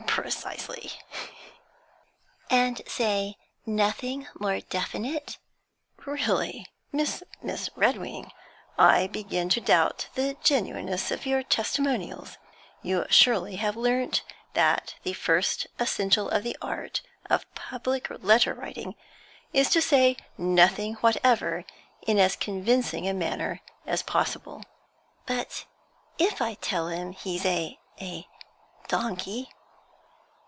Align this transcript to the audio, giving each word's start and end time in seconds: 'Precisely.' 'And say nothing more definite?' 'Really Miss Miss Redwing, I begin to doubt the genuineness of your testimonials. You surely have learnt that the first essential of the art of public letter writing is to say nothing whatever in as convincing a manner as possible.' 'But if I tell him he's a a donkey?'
'Precisely.' 0.13 0.91
'And 2.49 2.81
say 2.85 3.37
nothing 3.65 4.27
more 4.37 4.59
definite?' 4.59 5.37
'Really 6.05 6.65
Miss 6.91 7.23
Miss 7.41 7.69
Redwing, 7.77 8.31
I 8.77 9.07
begin 9.07 9.47
to 9.49 9.61
doubt 9.61 10.09
the 10.15 10.35
genuineness 10.43 11.11
of 11.11 11.25
your 11.25 11.43
testimonials. 11.43 12.37
You 12.81 13.05
surely 13.09 13.55
have 13.55 13.75
learnt 13.77 14.21
that 14.53 14.95
the 15.03 15.13
first 15.13 15.65
essential 15.79 16.29
of 16.29 16.43
the 16.43 16.57
art 16.61 17.01
of 17.29 17.45
public 17.55 18.07
letter 18.09 18.53
writing 18.53 18.95
is 19.53 19.69
to 19.71 19.81
say 19.81 20.17
nothing 20.37 20.95
whatever 20.95 21.63
in 22.05 22.19
as 22.19 22.35
convincing 22.35 23.07
a 23.07 23.13
manner 23.13 23.61
as 23.87 24.03
possible.' 24.03 24.63
'But 25.25 25.65
if 26.19 26.41
I 26.41 26.55
tell 26.55 26.89
him 26.89 27.13
he's 27.13 27.45
a 27.45 27.79
a 28.01 28.27
donkey?' 28.89 29.49